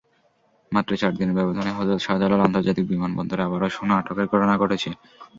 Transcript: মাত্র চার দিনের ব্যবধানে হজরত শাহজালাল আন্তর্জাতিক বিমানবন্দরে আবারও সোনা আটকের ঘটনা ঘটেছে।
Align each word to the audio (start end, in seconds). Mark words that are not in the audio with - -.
মাত্র 0.71 0.91
চার 1.01 1.13
দিনের 1.17 1.37
ব্যবধানে 1.39 1.71
হজরত 1.73 1.99
শাহজালাল 2.01 2.41
আন্তর্জাতিক 2.43 2.85
বিমানবন্দরে 2.87 3.41
আবারও 3.45 3.73
সোনা 3.75 3.95
আটকের 3.97 4.27
ঘটনা 4.31 4.55
ঘটেছে। 4.61 4.89